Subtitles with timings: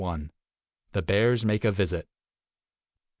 [0.01, 0.37] .270 4
[0.93, 2.07] THE BEARS MAKE A VISIT.